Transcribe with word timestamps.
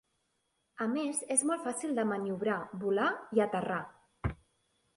A 0.85 0.87
més 0.93 1.19
és 1.35 1.43
molt 1.49 1.67
fàcil 1.67 1.93
de 2.01 2.07
maniobrar, 2.13 2.57
volar 2.85 3.13
i 3.39 3.45
aterrar. 3.49 3.81